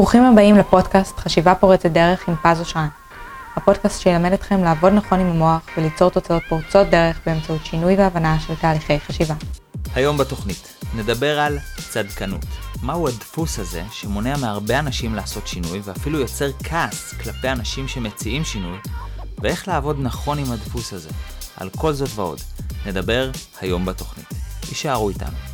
[0.00, 2.88] ברוכים הבאים לפודקאסט חשיבה פורצת דרך עם פז אושרן.
[3.56, 8.54] הפודקאסט שילמד אתכם לעבוד נכון עם המוח וליצור תוצאות פורצות דרך באמצעות שינוי והבנה של
[8.54, 9.34] תהליכי חשיבה.
[9.94, 11.58] היום בתוכנית נדבר על
[11.90, 12.44] צדקנות.
[12.82, 18.78] מהו הדפוס הזה שמונע מהרבה אנשים לעשות שינוי ואפילו יוצר כעס כלפי אנשים שמציעים שינוי,
[19.38, 21.10] ואיך לעבוד נכון עם הדפוס הזה.
[21.56, 22.40] על כל זאת ועוד,
[22.86, 23.30] נדבר
[23.60, 24.28] היום בתוכנית.
[24.68, 25.49] יישארו איתנו.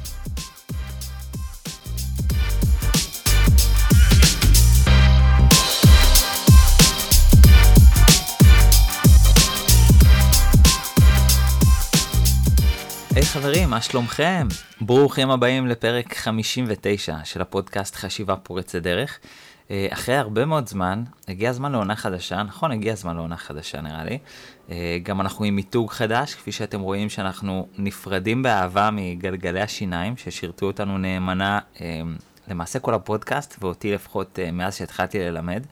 [13.17, 14.47] היי hey, חברים, מה שלומכם?
[14.81, 19.19] ברוכים הבאים לפרק 59 של הפודקאסט חשיבה פורצת דרך.
[19.71, 24.05] אה, אחרי הרבה מאוד זמן, הגיע הזמן לעונה חדשה, נכון, הגיע הזמן לעונה חדשה נראה
[24.05, 24.19] לי.
[24.71, 30.67] אה, גם אנחנו עם מיתוג חדש, כפי שאתם רואים שאנחנו נפרדים באהבה מגלגלי השיניים, ששירתו
[30.67, 32.01] אותנו נאמנה אה,
[32.49, 35.63] למעשה כל הפודקאסט, ואותי לפחות מאז שהתחלתי ללמד.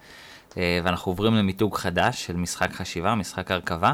[0.85, 3.93] ואנחנו עוברים למיתוג חדש של משחק חשיבה, משחק הרכבה.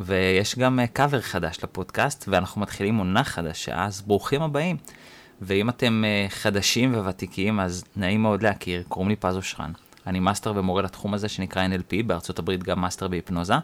[0.00, 4.76] ויש גם קאבר חדש לפודקאסט, ואנחנו מתחילים עונה חדשה, אז ברוכים הבאים.
[5.40, 9.72] ואם אתם uh, חדשים וותיקים, אז נעים מאוד להכיר, קוראים לי פז אושרן.
[10.06, 13.54] אני מאסטר ומורה לתחום הזה שנקרא NLP, בארצות הברית גם מאסטר בהיפנוזה.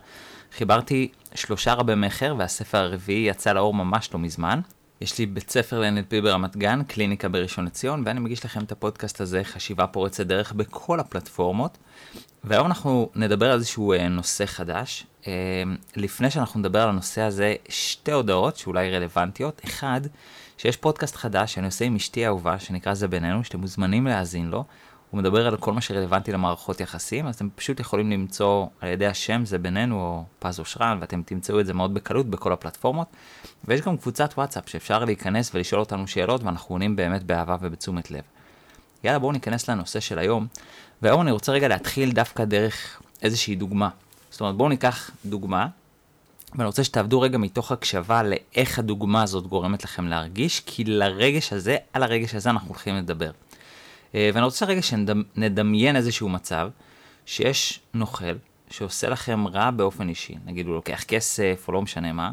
[0.57, 4.61] חיברתי שלושה רבי מכר, והספר הרביעי יצא לאור ממש לא מזמן.
[5.01, 9.21] יש לי בית ספר ל-NLP ברמת גן, קליניקה בראשון לציון, ואני מגיש לכם את הפודקאסט
[9.21, 11.79] הזה, חשיבה פורצת דרך, בכל הפלטפורמות.
[12.45, 15.07] והיום אנחנו נדבר על איזשהו אה, נושא חדש.
[15.27, 15.33] אה,
[15.97, 19.61] לפני שאנחנו נדבר על הנושא הזה, שתי הודעות שאולי רלוונטיות.
[19.65, 20.01] אחד,
[20.59, 24.65] שיש פודקאסט חדש שאני עושה עם אשתי האהובה, שנקרא זה בינינו, שאתם מוזמנים להאזין לו.
[25.11, 29.07] הוא מדבר על כל מה שרלוונטי למערכות יחסים, אז אתם פשוט יכולים למצוא על ידי
[29.07, 33.09] השם זה בינינו או פז אושרן, ואתם תמצאו את זה מאוד בקלות בכל הפלטפורמות.
[33.65, 38.23] ויש גם קבוצת וואטסאפ שאפשר להיכנס ולשאול אותנו שאלות, ואנחנו עונים באמת באהבה ובתשומת לב.
[39.05, 40.47] יאללה, בואו ניכנס לנושא של היום,
[41.03, 43.89] והיום אני רוצה רגע להתחיל דווקא דרך איזושהי דוגמה.
[44.31, 45.67] זאת אומרת, בואו ניקח דוגמה
[46.55, 51.77] ואני רוצה שתעבדו רגע מתוך הקשבה לאיך הדוגמה הזאת גורמת לכם להרגיש, כי לרגש הזה,
[51.93, 53.31] על הרגש הזה אנחנו הולכים לדבר.
[54.15, 56.71] אה, ואני רוצה רגע שנדמיין איזשהו מצב
[57.27, 58.35] שיש נוכל
[58.71, 62.31] שעושה לכם רע באופן אישי, נגיד הוא לוקח כסף או לא משנה מה,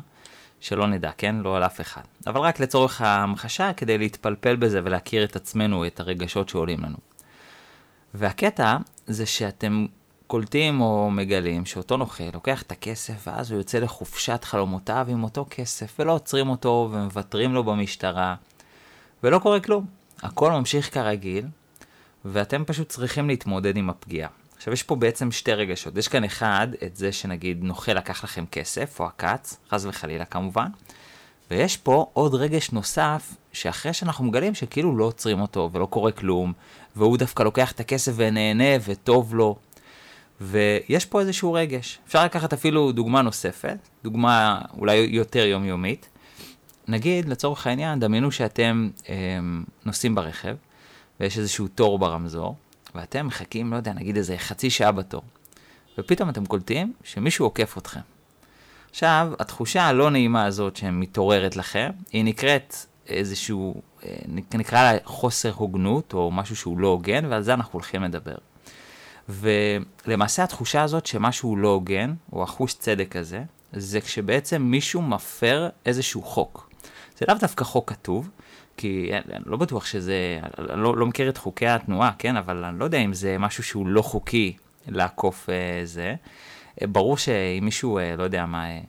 [0.60, 1.36] שלא נדע, כן?
[1.36, 2.02] לא על אף אחד.
[2.28, 6.98] אבל רק לצורך ההמחשה כדי להתפלפל בזה ולהכיר את עצמנו, את הרגשות שעולים לנו.
[8.14, 9.86] והקטע זה שאתם
[10.28, 15.46] קולטים או מגלים שאותו נוכל לוקח את הכסף ואז הוא יוצא לחופשת חלומותיו עם אותו
[15.50, 18.36] כסף ולא עוצרים אותו ומוותרים לו במשטרה
[19.24, 19.86] ולא קורה כלום.
[20.24, 21.46] הכל ממשיך כרגיל
[22.26, 24.30] ואתם פשוט צריכים להתמודד עם הפגיעה.
[24.58, 25.98] עכשיו יש פה בעצם שתי רגשות.
[25.98, 30.68] יש כאן אחד, את זה שנגיד נוכל לקח לכם כסף, או עקץ, חס וחלילה כמובן,
[31.52, 36.54] ויש פה עוד רגש נוסף, שאחרי שאנחנו מגלים שכאילו לא עוצרים אותו ולא קורה כלום,
[36.96, 39.56] והוא דווקא לוקח את הכסף ונהנה וטוב לו,
[40.42, 42.00] ויש פה איזשהו רגש.
[42.08, 46.10] אפשר לקחת אפילו דוגמה נוספת, דוגמה אולי יותר יומיומית.
[46.88, 49.16] נגיד, לצורך העניין, דמיינו שאתם אה,
[49.86, 50.56] נוסעים ברכב,
[51.20, 52.56] ויש איזשהו תור ברמזור,
[52.98, 55.22] ואתם מחכים, לא יודע, נגיד איזה חצי שעה בתור.
[55.98, 58.00] ופתאום אתם קולטים שמישהו עוקף אתכם.
[58.90, 62.76] עכשיו, התחושה הלא נעימה הזאת שמתעוררת לכם, היא נקראת
[63.08, 64.16] איזשהו, אה,
[64.54, 68.36] נקרא לה חוסר הוגנות, או משהו שהוא לא הוגן, ועל זה אנחנו הולכים לדבר.
[69.30, 73.44] ולמעשה התחושה הזאת שמשהו לא הוגן, או החוש צדק הזה,
[73.74, 76.70] זה כשבעצם מישהו מפר איזשהו חוק.
[77.18, 78.30] זה לאו דווקא חוק כתוב,
[78.78, 80.40] כי אני לא בטוח שזה,
[80.70, 83.64] אני לא, לא מכיר את חוקי התנועה, כן, אבל אני לא יודע אם זה משהו
[83.64, 84.58] שהוא לא חוקי
[84.88, 86.16] לעקוף אה, זה.
[86.82, 88.80] אה, ברור שאם מישהו, אה, לא יודע מה, אה,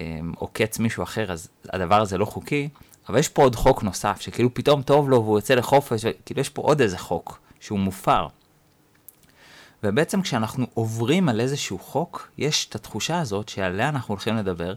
[0.00, 2.68] אה, עוקץ מישהו אחר, אז הדבר הזה לא חוקי,
[3.08, 6.48] אבל יש פה עוד חוק נוסף, שכאילו פתאום טוב לו והוא יוצא לחופש, כאילו יש
[6.48, 8.26] פה עוד איזה חוק שהוא מופר.
[9.82, 14.74] ובעצם כשאנחנו עוברים על איזשהו חוק, יש את התחושה הזאת שעליה אנחנו הולכים לדבר,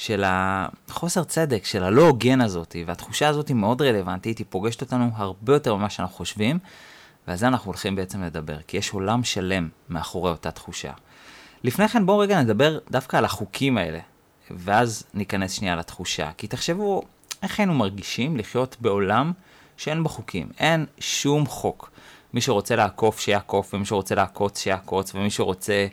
[0.00, 5.10] של החוסר צדק, של הלא הוגן הזאת, והתחושה הזאת היא מאוד רלוונטית, היא פוגשת אותנו
[5.14, 6.58] הרבה יותר ממה שאנחנו חושבים,
[7.28, 10.92] ועל זה אנחנו הולכים בעצם לדבר, כי יש עולם שלם מאחורי אותה תחושה.
[11.64, 13.98] לפני כן בואו רגע נדבר דווקא על החוקים האלה,
[14.50, 16.30] ואז ניכנס שנייה לתחושה.
[16.36, 17.02] כי תחשבו,
[17.42, 19.32] איך היינו מרגישים לחיות בעולם
[19.76, 20.48] שאין בו חוקים?
[20.58, 21.90] אין שום חוק.
[22.34, 25.86] מי שרוצה לעקוף שיעקוף, ומי שרוצה לעקוץ שיעקוץ, ומי שרוצה,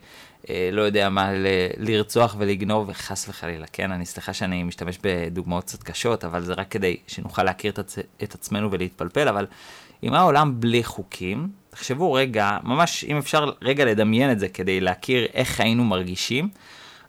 [0.72, 1.32] לא יודע מה,
[1.78, 3.92] לרצוח ולגנוב, וחס וחלילה, כן?
[3.92, 8.24] אני סליחה שאני משתמש בדוגמאות קצת קשות, אבל זה רק כדי שנוכל להכיר את, עצ-
[8.24, 9.46] את עצמנו ולהתפלפל, אבל
[10.04, 15.28] אם העולם בלי חוקים, תחשבו רגע, ממש אם אפשר רגע לדמיין את זה כדי להכיר
[15.34, 16.50] איך היינו מרגישים,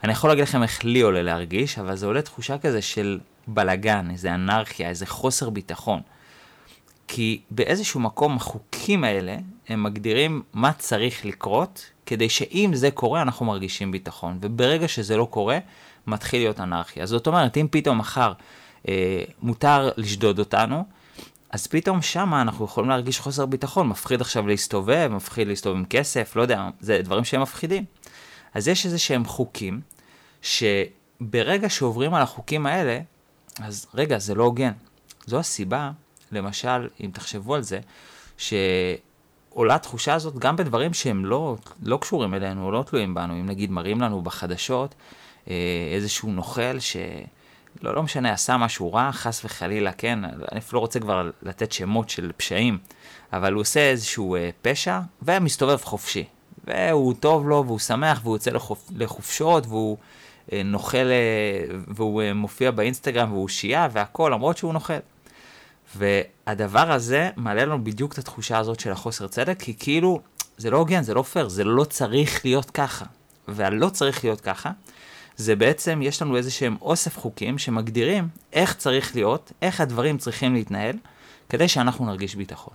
[0.04, 4.08] אני יכול להגיד לכם איך לי עולה להרגיש, אבל זה עולה תחושה כזה של בלגן,
[4.10, 6.00] איזה אנרכיה, איזה חוסר ביטחון.
[7.08, 9.36] כי באיזשהו מקום החוקים האלה,
[9.68, 14.38] הם מגדירים מה צריך לקרות, כדי שאם זה קורה, אנחנו מרגישים ביטחון.
[14.40, 15.58] וברגע שזה לא קורה,
[16.06, 17.06] מתחיל להיות אנרכיה.
[17.06, 18.32] זאת אומרת, אם פתאום מחר
[18.88, 20.84] אה, מותר לשדוד אותנו,
[21.50, 26.36] אז פתאום שמה אנחנו יכולים להרגיש חוסר ביטחון, מפחיד עכשיו להסתובב, מפחיד להסתובב עם כסף,
[26.36, 27.84] לא יודע, זה דברים שהם מפחידים.
[28.54, 29.80] אז יש איזה שהם חוקים,
[30.42, 33.00] שברגע שעוברים על החוקים האלה,
[33.60, 34.72] אז רגע, זה לא הוגן.
[35.26, 35.90] זו הסיבה,
[36.32, 37.80] למשל, אם תחשבו על זה,
[38.36, 43.34] שעולה תחושה הזאת גם בדברים שהם לא, לא קשורים אלינו, לא תלויים בנו.
[43.34, 44.94] אם נגיד מראים לנו בחדשות
[45.50, 45.54] אה,
[45.94, 46.96] איזשהו נוכל ש...
[47.82, 51.72] לא, לא משנה, עשה משהו רע, חס וחלילה, כן, אני אפילו לא רוצה כבר לתת
[51.72, 52.78] שמות של פשעים,
[53.32, 56.24] אבל הוא עושה איזשהו אה, פשע ומסתובב חופשי.
[56.64, 58.90] והוא טוב לו, והוא שמח, והוא יוצא לחופ...
[58.96, 59.96] לחופשות, והוא
[60.52, 64.94] אה, נוכל, אה, והוא אה, מופיע באינסטגרם, והוא שיעה והכל, למרות שהוא נוכל.
[65.96, 70.20] והדבר הזה מעלה לנו בדיוק את התחושה הזאת של החוסר צדק, כי כאילו,
[70.56, 73.04] זה לא הוגן, זה לא פייר, זה לא צריך להיות ככה.
[73.48, 74.70] והלא צריך להיות ככה,
[75.36, 80.54] זה בעצם, יש לנו איזה שהם אוסף חוקים שמגדירים איך צריך להיות, איך הדברים צריכים
[80.54, 80.96] להתנהל,
[81.48, 82.74] כדי שאנחנו נרגיש ביטחון.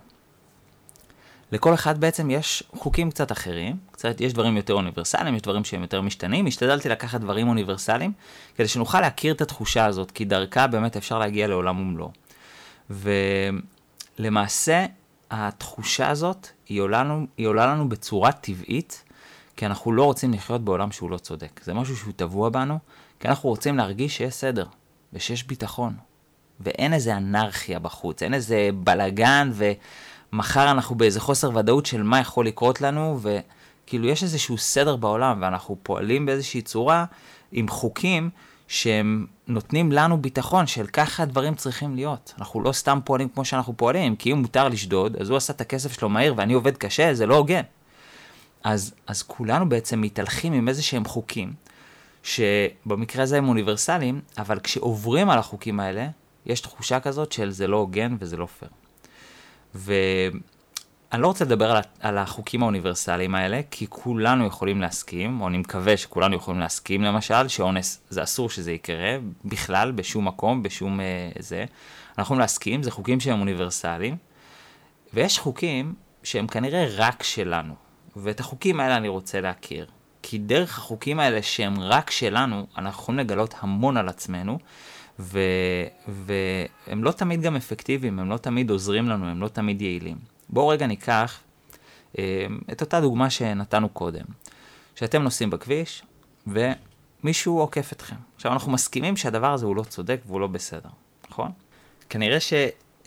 [1.52, 5.82] לכל אחד בעצם יש חוקים קצת אחרים, קצת יש דברים יותר אוניברסליים, יש דברים שהם
[5.82, 8.12] יותר משתנים, השתדלתי לקחת דברים אוניברסליים,
[8.56, 12.10] כדי שנוכל להכיר את התחושה הזאת, כי דרכה באמת אפשר להגיע לעולם ומלואו.
[12.90, 14.86] ולמעשה,
[15.30, 19.04] התחושה הזאת, היא עולה, לנו, היא עולה לנו בצורה טבעית,
[19.56, 21.60] כי אנחנו לא רוצים לחיות בעולם שהוא לא צודק.
[21.64, 22.78] זה משהו שהוא טבוע בנו,
[23.20, 24.66] כי אנחנו רוצים להרגיש שיש סדר,
[25.12, 25.94] ושיש ביטחון.
[26.60, 32.46] ואין איזה אנרכיה בחוץ, אין איזה בלגן, ומחר אנחנו באיזה חוסר ודאות של מה יכול
[32.46, 37.04] לקרות לנו, וכאילו יש איזשהו סדר בעולם, ואנחנו פועלים באיזושהי צורה
[37.52, 38.30] עם חוקים
[38.68, 42.34] שהם נותנים לנו ביטחון של ככה הדברים צריכים להיות.
[42.38, 45.60] אנחנו לא סתם פועלים כמו שאנחנו פועלים, כי אם מותר לשדוד, אז הוא עשה את
[45.60, 47.62] הכסף שלו מהיר ואני עובד קשה, זה לא הוגן.
[48.64, 51.52] אז, אז כולנו בעצם מתהלכים עם איזה שהם חוקים,
[52.22, 56.08] שבמקרה הזה הם אוניברסליים, אבל כשעוברים על החוקים האלה,
[56.46, 58.70] יש תחושה כזאת של זה לא הוגן וזה לא פייר.
[61.14, 65.58] ואני לא רוצה לדבר על, על החוקים האוניברסליים האלה, כי כולנו יכולים להסכים, או אני
[65.58, 71.30] מקווה שכולנו יכולים להסכים למשל, שאונס זה אסור שזה יקרה, בכלל, בשום מקום, בשום אה,
[71.38, 71.64] זה.
[72.08, 74.16] אנחנו יכולים להסכים, זה חוקים שהם אוניברסליים,
[75.12, 77.74] ויש חוקים שהם כנראה רק שלנו.
[78.16, 79.86] ואת החוקים האלה אני רוצה להכיר.
[80.22, 84.58] כי דרך החוקים האלה שהם רק שלנו, אנחנו יכולים לגלות המון על עצמנו.
[85.18, 90.33] והם לא תמיד גם אפקטיביים, הם לא תמיד עוזרים לנו, הם לא תמיד יעילים.
[90.54, 91.40] בואו רגע ניקח
[92.18, 94.24] אה, את אותה דוגמה שנתנו קודם.
[94.94, 96.02] שאתם נוסעים בכביש,
[96.46, 98.16] ומישהו עוקף אתכם.
[98.36, 100.88] עכשיו, אנחנו מסכימים שהדבר הזה הוא לא צודק והוא לא בסדר,
[101.30, 101.50] נכון?
[102.08, 102.52] כנראה ש...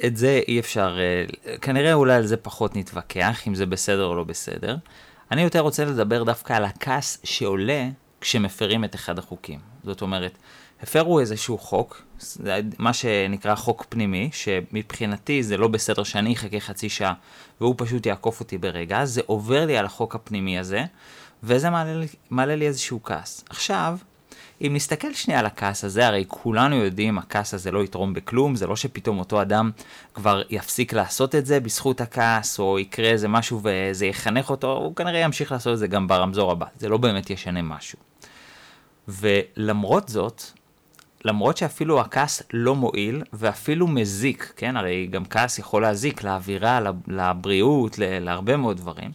[0.06, 4.16] את זה אי אפשר, אה, כנראה אולי על זה פחות נתווכח, אם זה בסדר או
[4.16, 4.78] לא בסדר.
[5.32, 7.90] אני יותר רוצה לדבר דווקא על הכעס שעולה
[8.22, 9.60] כשמפרים את אחד החוקים.
[9.84, 10.38] זאת אומרת,
[10.84, 12.04] הפרו איזשהו חוק,
[12.78, 17.14] מה שנקרא חוק פנימי, שמבחינתי זה לא בסדר שאני אחכה חצי שעה
[17.62, 20.86] והוא פשוט יעקוף אותי ברגע, זה עובר לי על החוק הפנימי הזה,
[21.44, 23.44] וזה מעלה לי, מעלה לי איזשהו כעס.
[23.50, 23.98] עכשיו,
[24.62, 28.68] אם נסתכל שנייה על הכעס הזה, הרי כולנו יודעים, הכעס הזה לא יתרום בכלום, זה
[28.68, 29.72] לא שפתאום אותו אדם
[30.14, 34.96] כבר יפסיק לעשות את זה בזכות הכעס, או יקרה איזה משהו וזה יחנך אותו, הוא
[34.96, 38.00] כנראה ימשיך לעשות את זה גם ברמזור הבא, זה לא באמת ישנה משהו.
[39.08, 40.44] ולמרות זאת,
[41.26, 47.96] למרות שאפילו הכעס לא מועיל ואפילו מזיק, כן, הרי גם כעס יכול להזיק לאווירה, לבריאות,
[48.00, 49.12] להרבה מאוד דברים,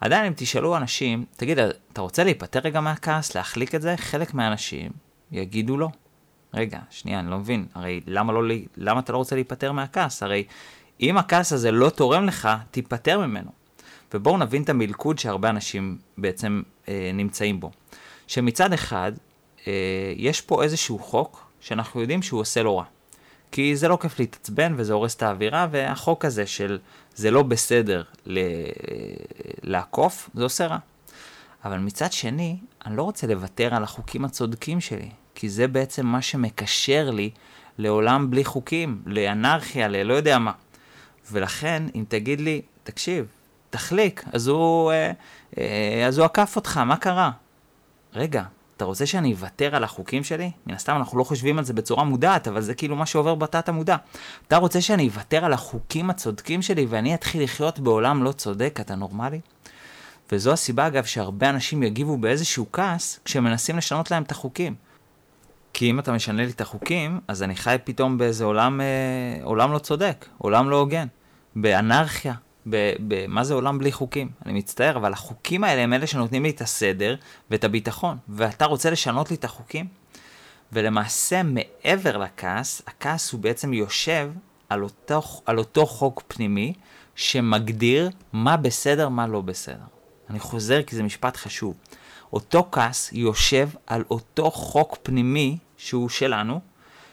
[0.00, 3.96] עדיין אם תשאלו אנשים, תגיד, אתה רוצה להיפטר רגע מהכעס, להחליק את זה?
[3.96, 4.90] חלק מהאנשים
[5.32, 5.88] יגידו לא.
[6.54, 8.42] רגע, שנייה, אני לא מבין, הרי למה, לא,
[8.76, 10.22] למה אתה לא רוצה להיפטר מהכעס?
[10.22, 10.44] הרי
[11.00, 13.50] אם הכעס הזה לא תורם לך, תיפטר ממנו.
[14.14, 17.70] ובואו נבין את המלכוד שהרבה אנשים בעצם אה, נמצאים בו.
[18.26, 19.12] שמצד אחד,
[20.16, 22.84] יש פה איזשהו חוק שאנחנו יודעים שהוא עושה לו רע.
[23.52, 26.78] כי זה לא כיף להתעצבן וזה הורס את האווירה, והחוק הזה של
[27.14, 28.02] זה לא בסדר
[29.62, 30.78] לעקוף, זה עושה רע.
[31.64, 32.56] אבל מצד שני,
[32.86, 37.30] אני לא רוצה לוותר על החוקים הצודקים שלי, כי זה בעצם מה שמקשר לי
[37.78, 40.52] לעולם בלי חוקים, לאנרכיה, ללא יודע מה.
[41.32, 43.26] ולכן, אם תגיד לי, תקשיב,
[43.70, 45.12] תחליק, אז הוא, אה,
[45.58, 47.30] אה, אז הוא עקף אותך, מה קרה?
[48.14, 48.42] רגע,
[48.78, 50.50] אתה רוצה שאני אוותר על החוקים שלי?
[50.66, 53.68] מן הסתם אנחנו לא חושבים על זה בצורה מודעת, אבל זה כאילו מה שעובר בתת
[53.68, 53.96] המודע.
[54.48, 58.78] אתה רוצה שאני אוותר על החוקים הצודקים שלי ואני אתחיל לחיות בעולם לא צודק?
[58.80, 59.40] אתה נורמלי?
[60.32, 64.74] וזו הסיבה אגב שהרבה אנשים יגיבו באיזשהו כעס כשמנסים לשנות להם את החוקים.
[65.72, 69.72] כי אם אתה משנה לי את החוקים, אז אני חי פתאום באיזה עולם, אה, עולם
[69.72, 71.06] לא צודק, עולם לא הוגן.
[71.56, 72.34] באנרכיה,
[73.08, 74.28] במה זה עולם בלי חוקים.
[74.46, 77.16] אני מצטער, אבל החוקים האלה הם אלה שנותנים לי את הסדר
[77.50, 79.86] ואת הביטחון, ואתה רוצה לשנות לי את החוקים?
[80.72, 84.30] ולמעשה, מעבר לכעס, הכעס הוא בעצם יושב
[84.68, 86.72] על אותו, על אותו חוק פנימי
[87.14, 89.84] שמגדיר מה בסדר, מה לא בסדר.
[90.30, 91.74] אני חוזר כי זה משפט חשוב.
[92.32, 96.60] אותו כעס יושב על אותו חוק פנימי שהוא שלנו,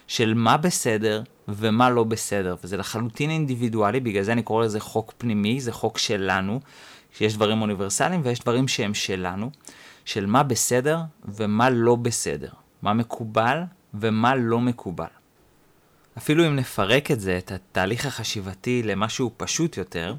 [0.07, 5.13] של מה בסדר ומה לא בסדר, וזה לחלוטין אינדיבידואלי, בגלל זה אני קורא לזה חוק
[5.17, 6.59] פנימי, זה חוק שלנו,
[7.17, 9.51] שיש דברים אוניברסליים ויש דברים שהם שלנו,
[10.05, 12.49] של מה בסדר ומה לא בסדר,
[12.81, 13.61] מה מקובל
[13.93, 15.05] ומה לא מקובל.
[16.17, 20.15] אפילו אם נפרק את זה, את התהליך החשיבתי למשהו פשוט יותר,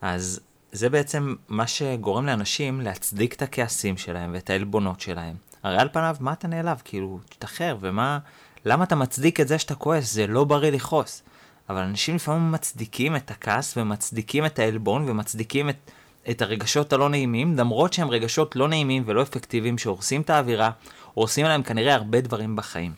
[0.00, 0.40] אז
[0.72, 5.36] זה בעצם מה שגורם לאנשים להצדיק את הכעסים שלהם ואת העלבונות שלהם.
[5.62, 6.82] הרי על פניו, מה אתה נעלב?
[6.84, 8.18] כאילו, תשתחרר, ומה...
[8.64, 10.12] למה אתה מצדיק את זה שאתה כועס?
[10.12, 11.22] זה לא בריא לכעוס.
[11.68, 15.90] אבל אנשים לפעמים מצדיקים את הכעס ומצדיקים את העלבון ומצדיקים את,
[16.30, 20.70] את הרגשות הלא נעימים, למרות שהם רגשות לא נעימים ולא אפקטיביים שהורסים את האווירה,
[21.14, 22.92] הורסים להם כנראה הרבה דברים בחיים.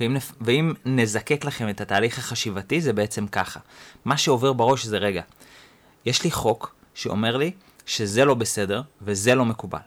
[0.00, 3.60] ואם, ואם נזקק לכם את התהליך החשיבתי, זה בעצם ככה.
[4.04, 5.22] מה שעובר בראש זה רגע,
[6.06, 7.50] יש לי חוק שאומר לי
[7.86, 9.78] שזה לא בסדר וזה לא מקובל.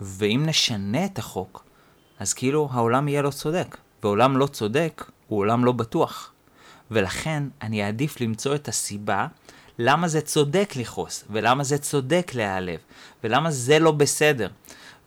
[0.00, 1.64] ואם נשנה את החוק,
[2.18, 3.76] אז כאילו העולם יהיה לא צודק.
[4.02, 6.32] ועולם לא צודק הוא עולם לא בטוח.
[6.90, 9.26] ולכן אני אעדיף למצוא את הסיבה
[9.78, 12.78] למה זה צודק לכעוס, ולמה זה צודק להיעלב,
[13.24, 14.48] ולמה זה לא בסדר.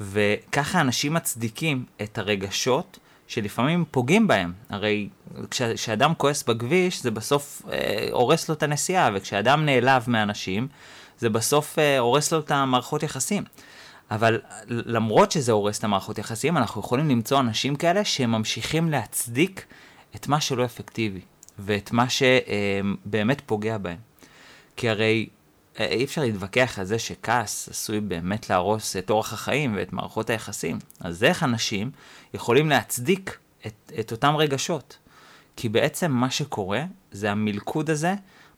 [0.02, 4.54] וככה אנשים מצדיקים את הרגשות שלפעמים פוגעים בהם.
[4.70, 5.10] הרי
[5.52, 10.68] כשאדם כועס בכביש, זה בסוף אה, הורס לו את הנסיעה, וכשאדם נעלב מאנשים,
[11.20, 13.44] זה בסוף אה, הורס לו את המערכות יחסים.
[14.12, 19.66] אבל למרות שזה הורס את המערכות יחסים, אנחנו יכולים למצוא אנשים כאלה שממשיכים להצדיק
[20.16, 21.22] את מה שלא אפקטיבי,
[21.60, 23.98] ואת מה שבאמת פוגע בהם.
[24.76, 25.28] כי הרי
[25.80, 30.30] אה, אי אפשר להתווכח על זה שכעס עשוי באמת להרוס את אורח החיים ואת מערכות
[30.30, 30.80] היחסים.
[31.00, 31.92] אז איך אנשים
[32.34, 33.38] יכולים להצדיק
[33.68, 34.98] את, את אותם רגשות?
[35.56, 38.16] כי בעצם מה שקורה זה המלכוד הזה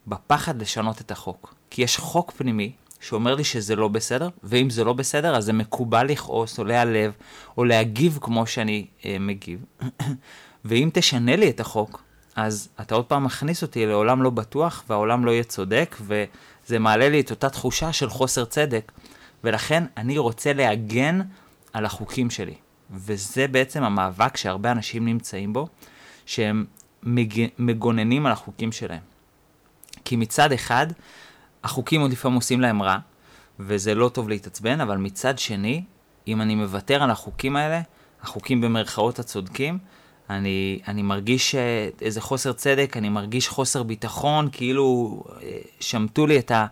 [0.07, 1.55] בפחד לשנות את החוק.
[1.69, 5.53] כי יש חוק פנימי שאומר לי שזה לא בסדר, ואם זה לא בסדר אז זה
[5.53, 7.11] מקובל לכעוס או להיעלב
[7.57, 9.65] או להגיב כמו שאני אה, מגיב.
[10.65, 12.03] ואם תשנה לי את החוק,
[12.35, 17.09] אז אתה עוד פעם מכניס אותי לעולם לא בטוח והעולם לא יהיה צודק, וזה מעלה
[17.09, 18.91] לי את אותה תחושה של חוסר צדק,
[19.43, 21.21] ולכן אני רוצה להגן
[21.73, 22.55] על החוקים שלי.
[22.91, 25.67] וזה בעצם המאבק שהרבה אנשים נמצאים בו,
[26.25, 26.65] שהם
[27.59, 28.99] מגוננים על החוקים שלהם.
[30.05, 30.87] כי מצד אחד,
[31.63, 32.97] החוקים עוד לפעמים עושים להם רע,
[33.59, 35.83] וזה לא טוב להתעצבן, אבל מצד שני,
[36.27, 37.81] אם אני מוותר על החוקים האלה,
[38.21, 39.77] החוקים במרכאות הצודקים,
[40.29, 46.39] אני, אני מרגיש אה, איזה חוסר צדק, אני מרגיש חוסר ביטחון, כאילו אה, שמטו לי
[46.39, 46.65] את, ה,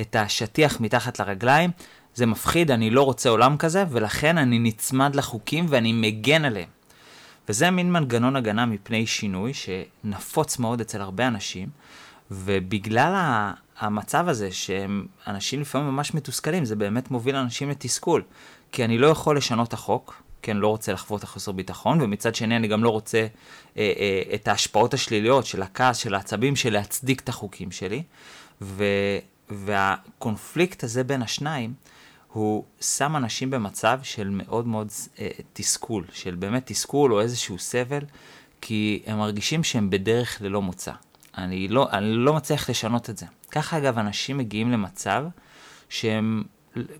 [0.00, 1.70] את השטיח מתחת לרגליים.
[2.14, 6.68] זה מפחיד, אני לא רוצה עולם כזה, ולכן אני נצמד לחוקים ואני מגן עליהם.
[7.48, 11.68] וזה מין מנגנון הגנה מפני שינוי שנפוץ מאוד אצל הרבה אנשים,
[12.30, 13.12] ובגלל
[13.78, 18.22] המצב הזה שאנשים לפעמים ממש מתוסכלים, זה באמת מוביל אנשים לתסכול.
[18.72, 22.00] כי אני לא יכול לשנות את החוק, כי אני לא רוצה לחוות את החוסר ביטחון,
[22.00, 26.56] ומצד שני אני גם לא רוצה אה, אה, את ההשפעות השליליות של הכעס, של העצבים,
[26.56, 28.02] של להצדיק את החוקים שלי.
[28.62, 28.84] ו,
[29.50, 31.74] והקונפליקט הזה בין השניים,
[32.32, 34.88] הוא שם אנשים במצב של מאוד מאוד
[35.18, 38.04] אה, תסכול, של באמת תסכול או איזשהו סבל,
[38.60, 40.92] כי הם מרגישים שהם בדרך ללא מוצא.
[41.38, 43.26] אני לא, אני לא מצליח לשנות את זה.
[43.54, 45.24] ככה אגב אנשים מגיעים למצב
[45.88, 46.42] שהם,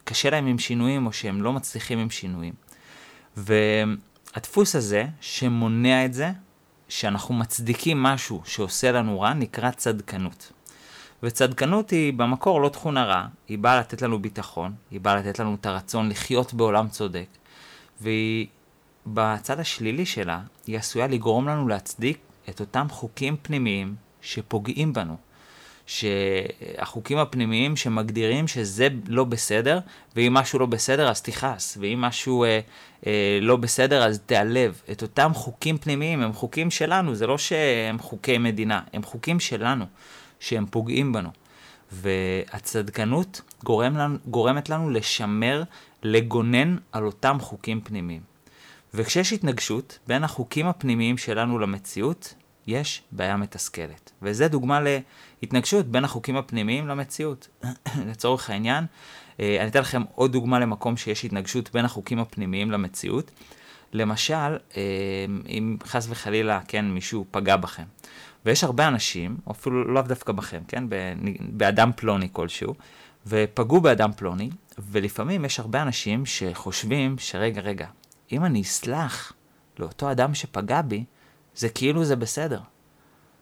[0.04, 2.54] קשה להם עם שינויים או שהם לא מצליחים עם שינויים.
[3.36, 6.30] והדפוס הזה שמונע את זה,
[6.88, 10.52] שאנחנו מצדיקים משהו שעושה לנו רע, נקרא צדקנות.
[11.22, 15.54] וצדקנות היא במקור לא תכונה רע, היא באה לתת לנו ביטחון, היא באה לתת לנו
[15.54, 17.26] את הרצון לחיות בעולם צודק,
[18.00, 18.46] והיא
[19.06, 22.18] בצד השלילי שלה, היא עשויה לגרום לנו להצדיק
[22.48, 25.16] את אותם חוקים פנימיים שפוגעים בנו.
[25.86, 29.78] שהחוקים הפנימיים שמגדירים שזה לא בסדר,
[30.16, 32.60] ואם משהו לא בסדר אז תכעס, ואם משהו אה,
[33.06, 34.80] אה, לא בסדר אז תיעלב.
[34.92, 39.84] את אותם חוקים פנימיים הם חוקים שלנו, זה לא שהם חוקי מדינה, הם חוקים שלנו,
[40.40, 41.30] שהם פוגעים בנו.
[41.92, 45.62] והצדקנות גורם לנו, גורמת לנו לשמר,
[46.02, 48.20] לגונן על אותם חוקים פנימיים.
[48.94, 52.34] וכשיש התנגשות בין החוקים הפנימיים שלנו למציאות,
[52.66, 54.12] יש בעיה מתסכלת.
[54.22, 54.80] וזה דוגמה
[55.44, 57.48] להתנגשות בין החוקים הפנימיים למציאות.
[58.10, 58.86] לצורך העניין,
[59.40, 63.30] אה, אני אתן לכם עוד דוגמה למקום שיש התנגשות בין החוקים הפנימיים למציאות.
[63.92, 64.82] למשל, אה,
[65.48, 67.82] אם חס וחלילה, כן, מישהו פגע בכם,
[68.44, 70.84] ויש הרבה אנשים, אפילו לאו דווקא בכם, כן?
[71.40, 72.74] באדם פלוני כלשהו,
[73.26, 77.86] ופגעו באדם פלוני, ולפעמים יש הרבה אנשים שחושבים שרגע, רגע,
[78.32, 79.32] אם אני אסלח
[79.78, 81.04] לאותו אדם שפגע בי,
[81.54, 82.60] זה כאילו זה בסדר.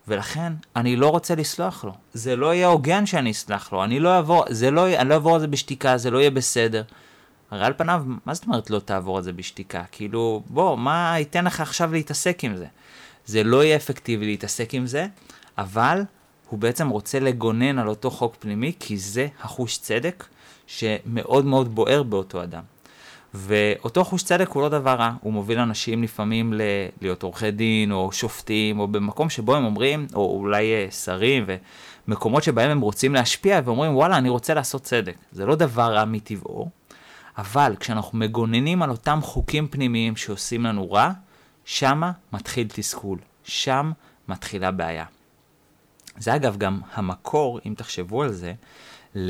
[0.08, 1.92] ולכן אני לא רוצה לסלוח לו.
[2.12, 3.84] זה לא יהיה הוגן שאני אסלח לו.
[3.84, 6.82] אני לא אעבור, זה לא, אני לא אעבור על זה בשתיקה, זה לא יהיה בסדר.
[7.50, 9.84] הרי על פניו, מה זאת אומרת לא תעבור על זה בשתיקה?
[9.92, 12.66] כאילו, בוא, מה ייתן לך עכשיו להתעסק עם זה?
[13.26, 15.06] זה לא יהיה אפקטיבי להתעסק עם זה,
[15.58, 16.02] אבל
[16.48, 20.24] הוא בעצם רוצה לגונן על אותו חוק פנימי, כי זה החוש צדק
[20.66, 22.62] שמאוד מאוד בוער באותו אדם.
[23.34, 26.60] ואותו חוש צדק הוא לא דבר רע, הוא מוביל אנשים לפעמים ל-
[27.00, 31.46] להיות עורכי דין או שופטים, או במקום שבו הם אומרים, או אולי אה, שרים,
[32.08, 35.14] ומקומות שבהם הם רוצים להשפיע, ואומרים וואלה, אני רוצה לעשות צדק.
[35.32, 36.68] זה לא דבר רע מטבעו,
[37.38, 41.10] אבל כשאנחנו מגוננים על אותם חוקים פנימיים שעושים לנו רע,
[41.64, 43.92] שמה מתחיל תסכול, שם
[44.28, 45.04] מתחילה בעיה.
[46.18, 48.52] זה אגב גם המקור, אם תחשבו על זה,
[49.16, 49.22] אמ,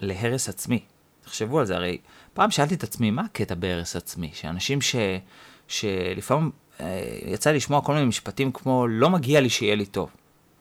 [0.00, 0.80] להרס עצמי.
[1.24, 1.98] תחשבו על זה, הרי
[2.38, 4.30] פעם שאלתי את עצמי, מה הקטע בהרס עצמי?
[4.34, 4.96] שאנשים ש...
[5.68, 10.08] שלפעמים אה, יצא לשמוע כל מיני משפטים כמו, לא מגיע לי שיהיה לי טוב.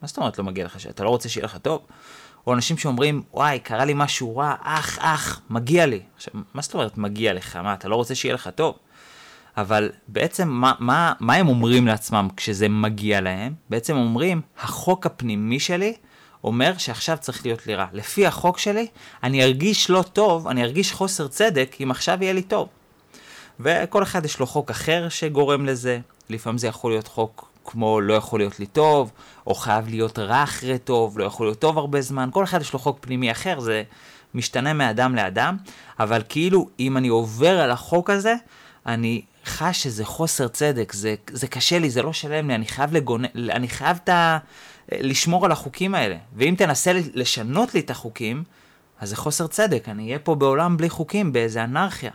[0.02, 1.82] מה זאת אומרת לא מגיע לך, אתה לא רוצה שיהיה לך טוב?
[2.48, 6.00] או אנשים שאומרים, וואי, קרה לי משהו רע, אח, אח, מגיע לי.
[6.16, 7.56] עכשיו, מה זאת אומרת מגיע לך?
[7.56, 8.76] מה, אתה לא רוצה שיהיה לך טוב?
[9.58, 13.54] אבל בעצם מה, מה, מה הם אומרים לעצמם כשזה מגיע להם?
[13.70, 15.94] בעצם אומרים, החוק הפנימי שלי
[16.44, 17.86] אומר שעכשיו צריך להיות לי רע.
[17.94, 18.88] לפי החוק שלי,
[19.24, 22.68] אני ארגיש לא טוב, אני ארגיש חוסר צדק אם עכשיו יהיה לי טוב.
[23.60, 26.00] וכל אחד יש לו חוק אחר שגורם לזה.
[26.30, 29.12] לפעמים זה יכול להיות חוק כמו לא יכול להיות לי טוב,
[29.48, 32.30] או חייב להיות רע אחרי טוב, לא יכול להיות טוב הרבה זמן.
[32.34, 33.84] כל אחד יש לו חוק פנימי אחר, זה
[34.34, 35.58] משתנה מאדם לאדם,
[36.00, 38.36] אבל כאילו אם אני עובר על החוק הזה,
[38.86, 42.94] אני חש שזה חוסר צדק, זה, זה קשה לי, זה לא שלם לי, אני חייב
[42.94, 44.38] לגונן, אני חייב את ה...
[44.92, 46.18] לשמור על החוקים האלה.
[46.36, 48.44] ואם תנסה לשנות לי את החוקים,
[49.00, 52.12] אז זה חוסר צדק, אני אהיה פה בעולם בלי חוקים, באיזה אנרכיה.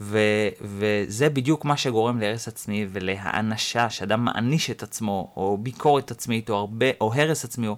[0.00, 0.18] ו,
[0.60, 6.54] וזה בדיוק מה שגורם להרס עצמי ולהאנשה, שאדם מעניש את עצמו, או ביקורת עצמית, או,
[6.54, 7.76] הרבה, או הרס עצמי, או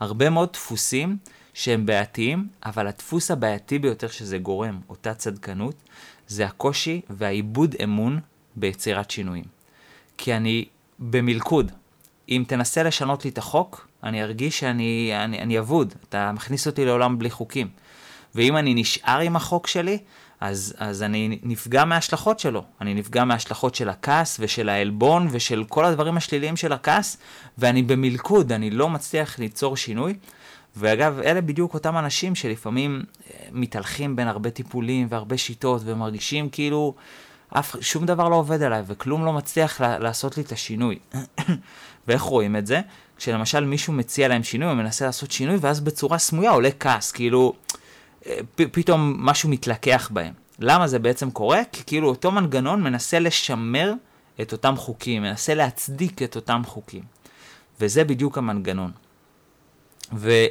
[0.00, 1.16] הרבה מאוד דפוסים
[1.54, 5.74] שהם בעייתיים, אבל הדפוס הבעייתי ביותר שזה גורם, אותה צדקנות,
[6.28, 8.20] זה הקושי והעיבוד אמון
[8.56, 9.44] ביצירת שינויים.
[10.18, 10.64] כי אני
[10.98, 11.72] במלכוד,
[12.28, 16.84] אם תנסה לשנות לי את החוק, אני ארגיש שאני אני, אני אבוד, אתה מכניס אותי
[16.84, 17.68] לעולם בלי חוקים.
[18.34, 19.98] ואם אני נשאר עם החוק שלי,
[20.40, 22.64] אז, אז אני נפגע מההשלכות שלו.
[22.80, 27.16] אני נפגע מההשלכות של הכעס ושל העלבון ושל כל הדברים השליליים של הכעס,
[27.58, 30.14] ואני במלכוד, אני לא מצליח ליצור שינוי.
[30.76, 36.94] ואגב, אלה בדיוק אותם אנשים שלפעמים אה, מתהלכים בין הרבה טיפולים והרבה שיטות ומרגישים כאילו
[37.48, 40.98] אף, שום דבר לא עובד עליי וכלום לא מצליח לעשות לי את השינוי.
[42.08, 42.80] ואיך רואים את זה?
[43.16, 47.52] כשלמשל מישהו מציע להם שינוי, או מנסה לעשות שינוי, ואז בצורה סמויה עולה כעס, כאילו
[48.26, 50.32] אה, פ, פתאום משהו מתלקח בהם.
[50.58, 51.60] למה זה בעצם קורה?
[51.72, 53.92] כי כאילו אותו מנגנון מנסה לשמר
[54.40, 57.02] את אותם חוקים, מנסה להצדיק את אותם חוקים.
[57.80, 58.90] וזה בדיוק המנגנון.
[60.12, 60.42] וזה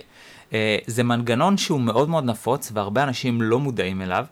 [0.53, 4.25] אה, מנגנון שהוא מאוד מאוד נפוץ, והרבה אנשים לא מודעים אליו,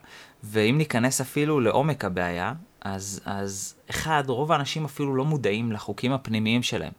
[0.52, 6.64] ואם ניכנס אפילו לעומק הבעיה, אז, אז אחד, רוב האנשים אפילו לא מודעים לחוקים הפנימיים
[6.64, 6.92] שלהם.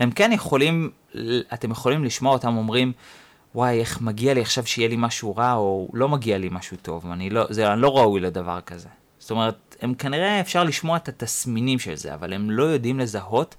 [0.00, 0.90] הם כן יכולים,
[1.54, 2.92] אתם יכולים לשמוע אותם אומרים,
[3.54, 7.06] וואי, איך מגיע לי עכשיו שיהיה לי משהו רע, או לא מגיע לי משהו טוב,
[7.10, 8.88] אני לא, זה, אני לא ראוי לדבר כזה.
[9.18, 13.54] זאת אומרת, הם כנראה אפשר לשמוע את התסמינים של זה, אבל הם לא יודעים לזהות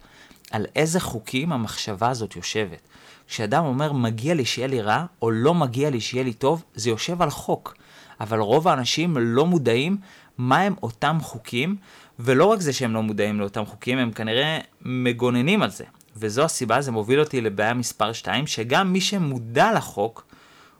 [0.51, 2.81] על איזה חוקים המחשבה הזאת יושבת.
[3.27, 6.89] כשאדם אומר מגיע לי שיהיה לי רע, או לא מגיע לי שיהיה לי טוב, זה
[6.89, 7.75] יושב על חוק.
[8.21, 9.97] אבל רוב האנשים לא מודעים
[10.37, 11.75] מהם אותם חוקים,
[12.19, 15.83] ולא רק זה שהם לא מודעים לאותם חוקים, הם כנראה מגוננים על זה.
[16.17, 20.25] וזו הסיבה, זה מוביל אותי לבעיה מספר 2, שגם מי שמודע לחוק,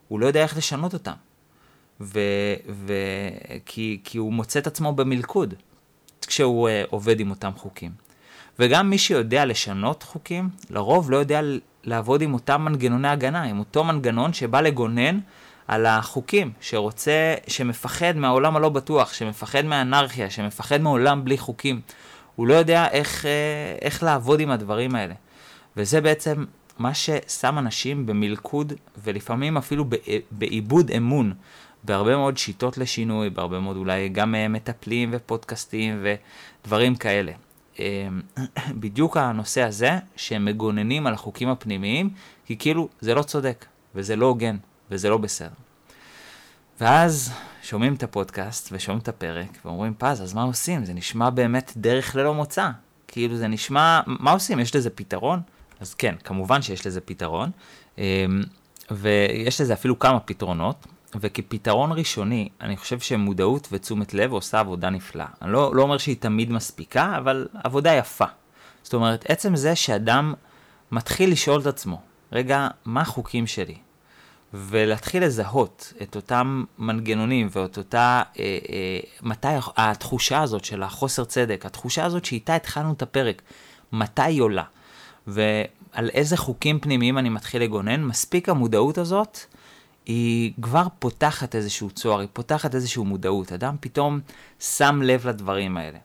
[0.07, 1.13] הוא לא יודע איך לשנות אותם.
[2.01, 2.19] ו...
[2.69, 2.93] ו...
[3.65, 3.99] כי...
[4.03, 5.53] כי הוא מוצא את עצמו במלכוד
[6.27, 7.91] כשהוא uh, עובד עם אותם חוקים.
[8.59, 11.41] וגם מי שיודע לשנות חוקים, לרוב לא יודע
[11.83, 15.19] לעבוד עם אותם מנגנוני הגנה, עם אותו מנגנון שבא לגונן
[15.67, 21.81] על החוקים, שרוצה, שמפחד מהעולם הלא בטוח, שמפחד מהאנרכיה, שמפחד מעולם בלי חוקים.
[22.35, 23.31] הוא לא יודע איך, אה,
[23.81, 25.13] איך לעבוד עם הדברים האלה.
[25.77, 26.45] וזה בעצם
[26.77, 28.73] מה ששם אנשים במלכוד,
[29.03, 29.85] ולפעמים אפילו
[30.31, 31.33] בעיבוד אמון,
[31.83, 36.03] בהרבה מאוד שיטות לשינוי, בהרבה מאוד אולי גם אה, מטפלים ופודקאסטים
[36.63, 37.31] ודברים כאלה.
[37.79, 38.07] אה,
[38.81, 42.09] בדיוק הנושא הזה, שהם מגוננים על החוקים הפנימיים,
[42.45, 44.57] כי כאילו זה לא צודק, וזה לא הוגן,
[44.91, 45.49] וזה לא בסדר.
[46.81, 47.31] ואז
[47.63, 50.85] שומעים את הפודקאסט ושומעים את הפרק, ואומרים, פז, אז מה עושים?
[50.85, 52.69] זה נשמע באמת דרך ללא מוצא.
[53.07, 54.59] כאילו זה נשמע, מה עושים?
[54.59, 55.41] יש לזה פתרון?
[55.79, 57.51] אז כן, כמובן שיש לזה פתרון,
[57.97, 58.03] אמ,
[58.91, 60.87] ויש לזה אפילו כמה פתרונות,
[61.19, 65.27] וכפתרון ראשוני, אני חושב שמודעות ותשומת לב עושה עבודה נפלאה.
[65.41, 68.25] אני לא, לא אומר שהיא תמיד מספיקה, אבל עבודה יפה.
[68.83, 70.33] זאת אומרת, עצם זה שאדם
[70.91, 73.75] מתחיל לשאול את עצמו, רגע, מה החוקים שלי?
[74.55, 81.65] ולהתחיל לזהות את אותם מנגנונים ואת אותה, אה, אה, מתי התחושה הזאת של החוסר צדק,
[81.65, 83.41] התחושה הזאת שאיתה התחלנו את הפרק,
[83.91, 84.63] מתי היא עולה,
[85.27, 89.39] ועל איזה חוקים פנימיים אני מתחיל לגונן, מספיק המודעות הזאת,
[90.05, 94.19] היא כבר פותחת איזשהו צוהר, היא פותחת איזשהו מודעות, אדם פתאום
[94.59, 95.97] שם לב לדברים האלה.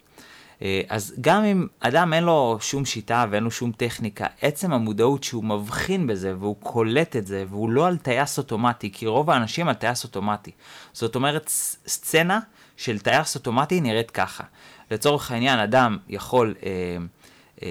[0.62, 5.24] אה, אז גם אם אדם אין לו שום שיטה ואין לו שום טכניקה, עצם המודעות
[5.24, 9.68] שהוא מבחין בזה והוא קולט את זה והוא לא על טייס אוטומטי, כי רוב האנשים
[9.68, 10.50] על טייס אוטומטי.
[10.92, 11.48] זאת אומרת,
[11.86, 12.40] סצנה
[12.76, 14.44] של טייס אוטומטי נראית ככה.
[14.90, 16.70] לצורך העניין, אדם יכול, אה,
[17.62, 17.68] אה,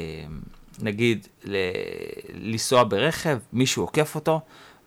[0.81, 1.55] נגיד, ל-
[2.33, 4.41] לנסוע ברכב, מישהו עוקף אותו,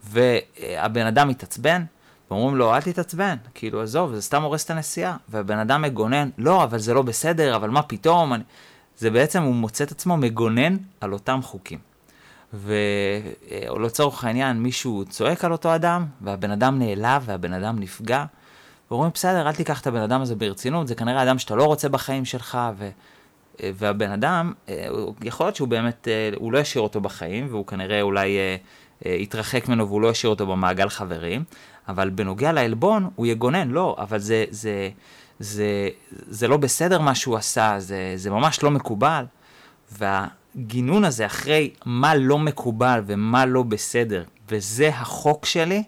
[0.05, 1.85] והבן אדם מתעצבן,
[2.33, 5.17] ואומרים לו, אל תתעצבן, כאילו, עזוב, זה סתם הורס את הנסיעה.
[5.29, 8.35] והבן אדם מגונן, לא, אבל זה לא בסדר, אבל מה פתאום?
[8.35, 8.43] אני...
[8.99, 11.79] זה בעצם, הוא מוצא את עצמו מגונן על אותם חוקים.
[12.53, 18.25] ולצורך העניין, מישהו צועק על אותו אדם, והבן אדם נעלב, והבן אדם נפגע,
[18.91, 21.89] ואומרים, בסדר, אל תיקח את הבן אדם הזה ברצינות, זה כנראה אדם שאתה לא רוצה
[21.89, 22.89] בחיים שלך, ו...
[23.61, 24.53] והבן אדם,
[25.23, 28.37] יכול להיות שהוא באמת, הוא לא ישאיר אותו בחיים, והוא כנראה אולי
[29.05, 31.45] יתרחק ממנו והוא לא ישאיר אותו במעגל חברים,
[31.89, 34.91] אבל בנוגע לעלבון, הוא יגונן, לא, אבל זה, זה,
[35.39, 39.25] זה, זה לא בסדר מה שהוא עשה, זה, זה ממש לא מקובל.
[39.93, 45.83] והגינון הזה אחרי מה לא מקובל ומה לא בסדר, וזה החוק שלי,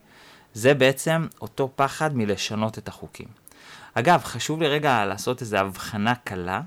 [0.55, 3.29] זה בעצם אותו פחד מלשנות את החוקים.
[3.95, 6.61] אגב, חשוב לי רגע לעשות איזו הבחנה קלה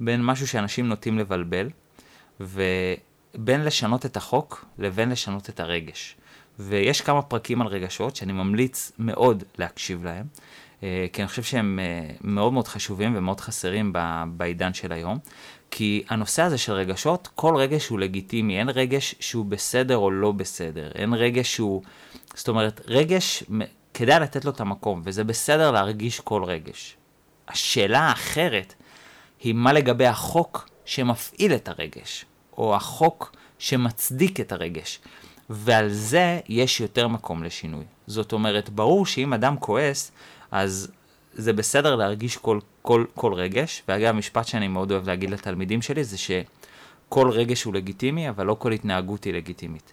[0.00, 1.68] בין משהו שאנשים נוטים לבלבל,
[2.40, 6.16] ובין לשנות את החוק לבין לשנות את הרגש.
[6.58, 10.26] ויש כמה פרקים על רגשות שאני ממליץ מאוד להקשיב להם,
[10.82, 13.92] אה, כי אני חושב שהם אה, מאוד מאוד חשובים ומאוד חסרים
[14.36, 15.18] בעידן של היום.
[15.74, 20.32] כי הנושא הזה של רגשות, כל רגש הוא לגיטימי, אין רגש שהוא בסדר או לא
[20.32, 21.82] בסדר, אין רגש שהוא,
[22.34, 23.44] זאת אומרת, רגש,
[23.94, 26.96] כדאי לתת לו את המקום, וזה בסדר להרגיש כל רגש.
[27.48, 28.74] השאלה האחרת
[29.40, 32.24] היא מה לגבי החוק שמפעיל את הרגש,
[32.58, 35.00] או החוק שמצדיק את הרגש.
[35.52, 37.84] ועל זה יש יותר מקום לשינוי.
[38.06, 40.12] זאת אומרת, ברור שאם אדם כועס,
[40.50, 40.90] אז
[41.32, 46.04] זה בסדר להרגיש כל, כל, כל רגש, ואגב, משפט שאני מאוד אוהב להגיד לתלמידים שלי,
[46.04, 49.92] זה שכל רגש הוא לגיטימי, אבל לא כל התנהגות היא לגיטימית.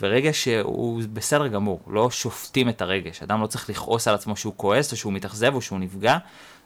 [0.00, 3.22] ורגש הוא בסדר גמור, לא שופטים את הרגש.
[3.22, 6.18] אדם לא צריך לכעוס על עצמו שהוא כועס, או שהוא מתאכזב, או שהוא נפגע,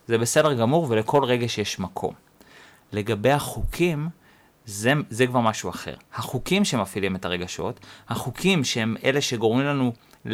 [0.08, 2.14] זה בסדר גמור, ולכל רגש יש מקום.
[2.92, 4.08] לגבי החוקים,
[4.66, 5.94] זה, זה כבר משהו אחר.
[6.14, 9.92] החוקים שמפעילים את הרגשות, החוקים שהם אלה שגורמים לנו
[10.26, 10.32] אה,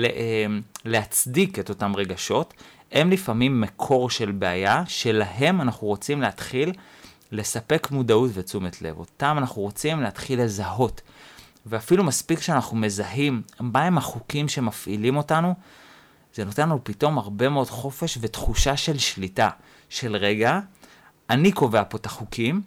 [0.85, 2.55] להצדיק את אותם רגשות,
[2.93, 6.73] הם לפעמים מקור של בעיה, שלהם אנחנו רוצים להתחיל
[7.33, 8.99] לספק מודעות ותשומת לב.
[8.99, 11.01] אותם אנחנו רוצים להתחיל לזהות.
[11.67, 15.55] ואפילו מספיק שאנחנו מזהים מהם החוקים שמפעילים אותנו,
[16.35, 19.51] זה נותן לנו פתאום הרבה מאוד חופש ותחושה של שליטה.
[19.89, 20.61] של רגע,
[21.31, 22.63] אני קובע פה את החוקים,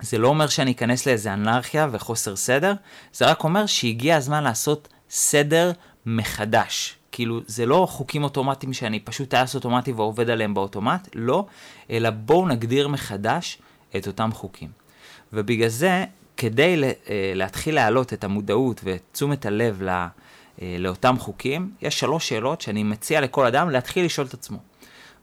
[0.00, 2.74] זה לא אומר שאני אכנס לאיזה אנרכיה וחוסר סדר,
[3.12, 5.72] זה רק אומר שהגיע הזמן לעשות סדר
[6.06, 6.96] מחדש.
[7.12, 11.46] כאילו, זה לא חוקים אוטומטיים שאני פשוט טייס אוטומטי ועובד עליהם באוטומט, לא,
[11.90, 13.58] אלא בואו נגדיר מחדש
[13.96, 14.68] את אותם חוקים.
[15.32, 16.04] ובגלל זה,
[16.36, 19.92] כדי אה, להתחיל להעלות את המודעות ואת תשומת הלב לא,
[20.78, 24.58] לאותם חוקים, יש שלוש שאלות שאני מציע לכל אדם להתחיל לשאול את עצמו.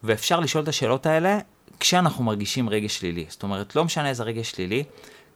[0.04, 1.40] ואפשר לשאול את השאלות האלה
[1.84, 3.26] כשאנחנו מרגישים רגש שלילי.
[3.30, 4.84] זאת אומרת, לא משנה איזה רגש שלילי,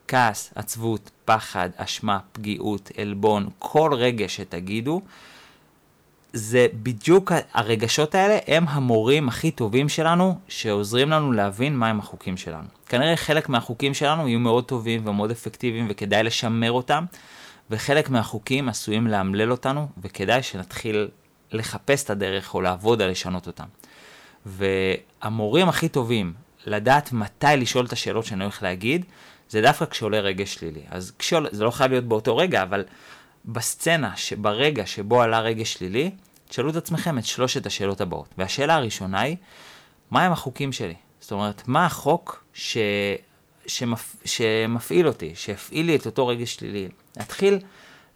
[0.07, 5.01] כעס, עצבות, פחד, אשמה, פגיעות, עלבון, כל רגש שתגידו,
[6.33, 12.67] זה בדיוק, הרגשות האלה הם המורים הכי טובים שלנו, שעוזרים לנו להבין מהם החוקים שלנו.
[12.85, 17.05] כנראה חלק מהחוקים שלנו יהיו מאוד טובים ומאוד אפקטיביים וכדאי לשמר אותם,
[17.69, 21.07] וחלק מהחוקים עשויים לאמלל אותנו, וכדאי שנתחיל
[21.51, 23.65] לחפש את הדרך או לעבוד על לשנות אותם.
[24.47, 26.33] והמורים הכי טובים
[26.65, 29.05] לדעת מתי לשאול את השאלות שאני הולך להגיד,
[29.49, 30.81] זה דווקא כשעולה רגש שלילי.
[30.89, 32.83] אז כשעולה, זה לא חייב להיות באותו רגע, אבל
[33.45, 36.11] בסצנה, ברגע שבו עלה רגש שלילי,
[36.49, 38.27] תשאלו את עצמכם את שלושת השאלות הבאות.
[38.37, 39.37] והשאלה הראשונה היא,
[40.11, 40.95] מהם החוקים שלי?
[41.19, 42.77] זאת אומרת, מה החוק ש...
[43.67, 44.15] שמפ...
[44.25, 46.87] שמפעיל אותי, שהפעיל לי את אותו רגש שלילי?
[47.17, 47.59] להתחיל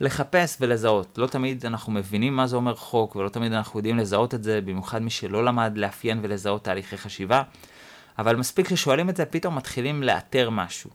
[0.01, 1.17] לחפש ולזהות.
[1.17, 4.61] לא תמיד אנחנו מבינים מה זה אומר חוק, ולא תמיד אנחנו יודעים לזהות את זה,
[4.61, 7.43] במיוחד מי שלא למד לאפיין ולזהות תהליכי חשיבה,
[8.19, 10.89] אבל מספיק ששואלים את זה, פתאום מתחילים לאתר משהו.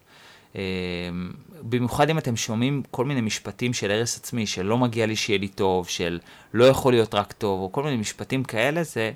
[1.63, 5.39] במיוחד אם אתם שומעים כל מיני משפטים של הרס עצמי, של לא מגיע לי שיהיה
[5.39, 6.21] לי טוב, של
[6.55, 9.13] לא יכול להיות רק טוב, או כל מיני משפטים כאלה, זה,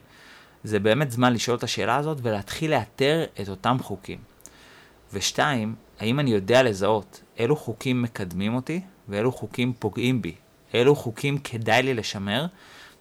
[0.64, 4.18] זה באמת זמן לשאול את השאלה הזאת ולהתחיל לאתר את אותם חוקים.
[5.12, 10.34] ושתיים, האם אני יודע לזהות אילו חוקים מקדמים אותי ואילו חוקים פוגעים בי?
[10.74, 12.46] אילו חוקים כדאי לי לשמר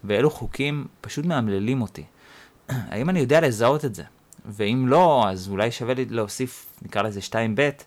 [0.03, 2.03] ואילו חוקים פשוט מאמללים אותי?
[2.69, 4.03] האם אני יודע לזהות את זה?
[4.45, 7.83] ואם לא, אז אולי שווה לי להוסיף, נקרא לזה 2ב,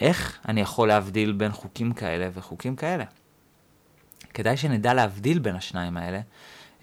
[0.00, 3.04] איך אני יכול להבדיל בין חוקים כאלה וחוקים כאלה?
[4.34, 6.20] כדאי שנדע להבדיל בין השניים האלה,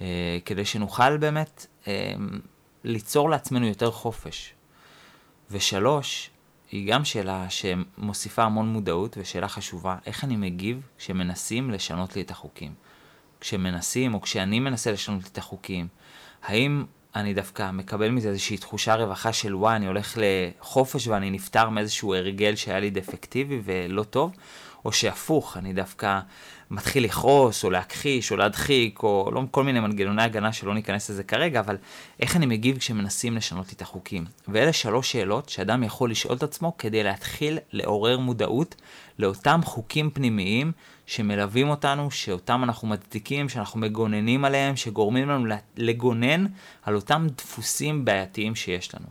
[0.02, 2.14] אה, כדי שנוכל באמת אה,
[2.84, 4.54] ליצור לעצמנו יותר חופש.
[5.52, 6.30] ושלוש,
[6.72, 12.32] היא גם שאלה שמוסיפה המון מודעות ושאלה חשובה, איך אני מגיב כשמנסים לשנות לי את
[12.32, 12.74] החוקים.
[13.40, 15.88] כשמנסים או כשאני מנסה לשנות לי את החוקים,
[16.44, 21.70] האם אני דווקא מקבל מזה איזושהי תחושה רווחה של וואי, אני הולך לחופש ואני נפטר
[21.70, 24.32] מאיזשהו הרגל שהיה לי דפקטיבי ולא טוב,
[24.86, 26.20] או שהפוך, אני דווקא
[26.72, 31.24] מתחיל לכעוס, או להכחיש, או להדחיק, או לא כל מיני מנגנוני הגנה שלא ניכנס לזה
[31.24, 31.78] כרגע, אבל
[32.20, 34.26] איך אני מגיב כשמנסים לשנות לי את החוקים.
[34.48, 38.76] ואלה שלוש שאלות שאדם יכול לשאול את עצמו כדי להתחיל לעורר מודעות
[39.20, 40.72] לאותם חוקים פנימיים
[41.06, 45.46] שמלווים אותנו, שאותם אנחנו מצדיקים, שאנחנו מגוננים עליהם, שגורמים לנו
[45.78, 46.46] לגונן
[46.84, 49.08] על אותם דפוסים בעייתיים שיש לנו.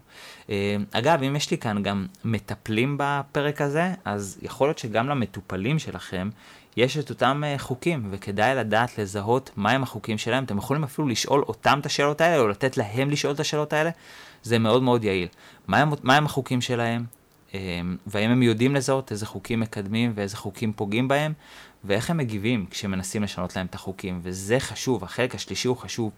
[0.50, 5.78] אה, אגב, אם יש לי כאן גם מטפלים בפרק הזה, אז יכול להיות שגם למטופלים
[5.78, 6.30] שלכם
[6.76, 10.44] יש את אותם uh, חוקים, וכדאי לדעת לזהות מהם החוקים שלהם.
[10.44, 13.90] אתם יכולים אפילו לשאול אותם את השאלות האלה, או לתת להם לשאול את השאלות האלה,
[14.42, 15.28] זה מאוד מאוד יעיל.
[15.68, 17.04] מהם, מהם החוקים שלהם,
[18.06, 21.32] והאם הם יודעים לזהות איזה חוקים מקדמים ואיזה חוקים פוגעים בהם,
[21.84, 26.12] ואיך הם מגיבים כשמנסים לשנות להם את החוקים, וזה חשוב, החלק השלישי הוא חשוב,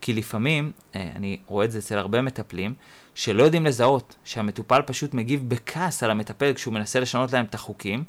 [0.00, 2.74] כי לפעמים, uh, אני רואה את זה אצל הרבה מטפלים,
[3.14, 8.04] שלא יודעים לזהות, שהמטופל פשוט מגיב בכעס על המטפל כשהוא מנסה לשנות להם את החוקים,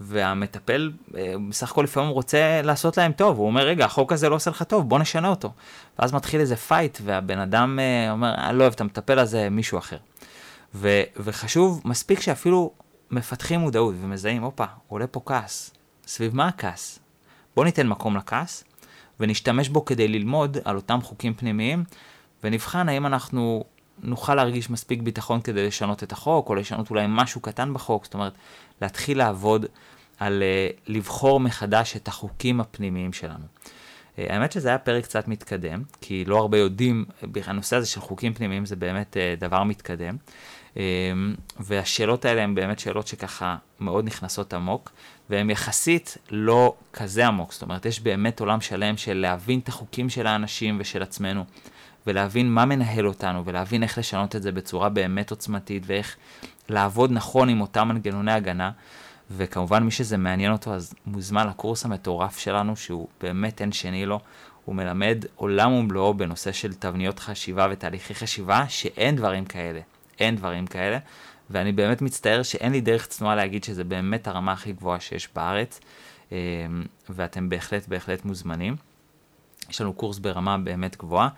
[0.00, 4.34] והמטפל אה, בסך הכל לפעמים רוצה לעשות להם טוב, הוא אומר, רגע, החוק הזה לא
[4.34, 5.52] עושה לך טוב, בוא נשנה אותו.
[5.98, 9.78] ואז מתחיל איזה fight, והבן אדם אה, אומר, אני לא אוהב את המטפל הזה, מישהו
[9.78, 9.96] אחר.
[10.74, 12.72] ו- וחשוב, מספיק שאפילו
[13.10, 15.70] מפתחים מודעות ומזהים, הופה, עולה פה כעס.
[16.06, 16.98] סביב מה הכעס?
[17.56, 18.64] בוא ניתן מקום לכעס,
[19.20, 21.84] ונשתמש בו כדי ללמוד על אותם חוקים פנימיים,
[22.44, 23.64] ונבחן האם אנחנו
[24.02, 28.14] נוכל להרגיש מספיק ביטחון כדי לשנות את החוק, או לשנות אולי משהו קטן בחוק, זאת
[28.14, 28.32] אומרת,
[28.82, 29.66] להתחיל לעבוד
[30.18, 33.44] על uh, לבחור מחדש את החוקים הפנימיים שלנו.
[33.44, 37.04] Uh, האמת שזה היה פרק קצת מתקדם, כי לא הרבה יודעים,
[37.46, 40.16] הנושא הזה של חוקים פנימיים זה באמת uh, דבר מתקדם,
[41.60, 44.92] והשאלות האלה הן באמת שאלות שככה מאוד נכנסות עמוק,
[45.30, 50.10] והן יחסית לא כזה עמוק, זאת אומרת, יש באמת עולם שלם של להבין את החוקים
[50.10, 51.44] של האנשים ושל עצמנו.
[52.06, 56.16] ולהבין מה מנהל אותנו, ולהבין איך לשנות את זה בצורה באמת עוצמתית, ואיך
[56.68, 58.70] לעבוד נכון עם אותם מנגנוני הגנה.
[59.30, 64.20] וכמובן מי שזה מעניין אותו אז מוזמן לקורס המטורף שלנו שהוא באמת אין שני לו.
[64.64, 69.80] הוא מלמד עולם ומלואו בנושא של תבניות חשיבה ותהליכי חשיבה שאין דברים כאלה.
[70.20, 70.98] אין דברים כאלה.
[71.50, 75.80] ואני באמת מצטער שאין לי דרך צנועה להגיד שזה באמת הרמה הכי גבוהה שיש בארץ.
[76.32, 76.36] אמ,
[77.08, 78.76] ואתם בהחלט בהחלט מוזמנים.
[79.70, 81.28] יש לנו קורס ברמה באמת גבוהה,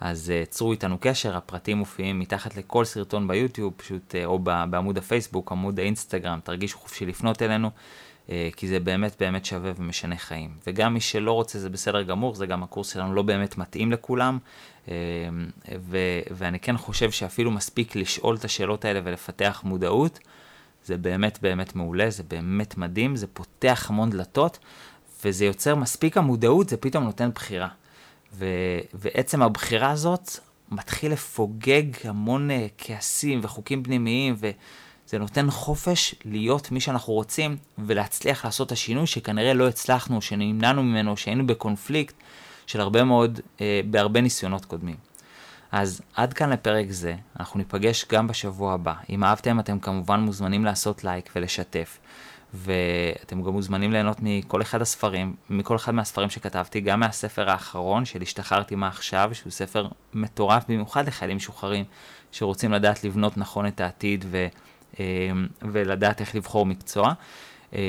[0.00, 4.98] אז uh, צרו איתנו קשר, הפרטים מופיעים מתחת לכל סרטון ביוטיוב, פשוט, uh, או בעמוד
[4.98, 7.70] הפייסבוק, עמוד האינסטגרם, תרגישו חופשי לפנות אלינו,
[8.56, 10.50] כי זה באמת באמת שווה ומשנה חיים.
[10.66, 14.38] וגם מי שלא רוצה זה בסדר גמור, זה גם הקורס שלנו לא באמת מתאים לכולם,
[14.86, 14.90] uh,
[15.80, 20.18] ו- ואני כן חושב שאפילו מספיק לשאול את השאלות האלה ולפתח מודעות,
[20.84, 24.58] זה באמת באמת מעולה, זה באמת מדהים, זה פותח המון דלתות.
[25.24, 27.68] וזה יוצר מספיק המודעות, זה פתאום נותן בחירה.
[28.32, 30.30] ו- ועצם הבחירה הזאת
[30.70, 34.34] מתחיל לפוגג המון uh, כעסים וחוקים פנימיים,
[35.10, 40.82] וזה נותן חופש להיות מי שאנחנו רוצים, ולהצליח לעשות את השינוי שכנראה לא הצלחנו, שנמנענו
[40.82, 42.14] ממנו, שהיינו בקונפליקט
[42.66, 44.96] של הרבה מאוד, uh, בהרבה ניסיונות קודמים.
[45.72, 48.94] אז עד כאן לפרק זה, אנחנו ניפגש גם בשבוע הבא.
[49.10, 51.98] אם אהבתם, אתם כמובן מוזמנים לעשות לייק ולשתף.
[52.54, 58.22] ואתם גם מוזמנים ליהנות מכל אחד הספרים, מכל אחד מהספרים שכתבתי, גם מהספר האחרון של
[58.22, 61.84] השתחררתי מה עכשיו, שהוא ספר מטורף במיוחד לחיילים משוחררים,
[62.32, 64.48] שרוצים לדעת לבנות נכון את העתיד ו, אה,
[65.72, 67.12] ולדעת איך לבחור מקצוע.
[67.74, 67.80] אה,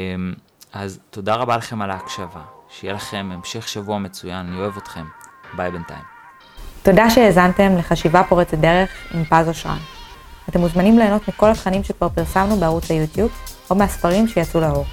[0.73, 5.05] אז תודה רבה לכם על ההקשבה, שיהיה לכם המשך שבוע מצוין, אני אוהב אתכם,
[5.53, 6.03] ביי בינתיים.
[6.83, 9.77] תודה שהאזנתם לחשיבה פורצת דרך עם פז אושרן.
[10.49, 13.31] אתם מוזמנים ליהנות מכל התכנים שכבר פרסמנו בערוץ היוטיוב,
[13.69, 14.85] או מהספרים שיצאו לאור.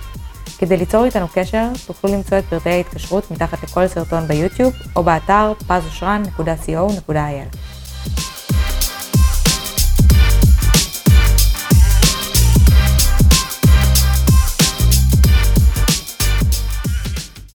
[0.58, 5.52] כדי ליצור איתנו קשר, תוכלו למצוא את פרטי ההתקשרות מתחת לכל סרטון ביוטיוב, או באתר
[5.68, 7.56] pazosran.co.il.